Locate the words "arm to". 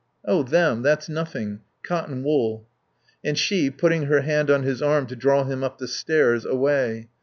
4.81-5.15